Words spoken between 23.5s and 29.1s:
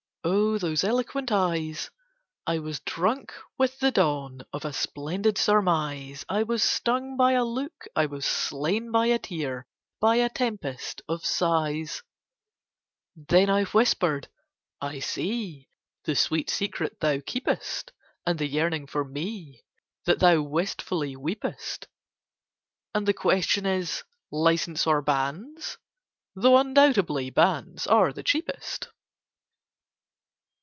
is 'License or Banns?', though undoubtedly Banns are the cheapest."